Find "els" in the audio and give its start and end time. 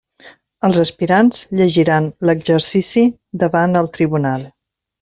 0.69-0.77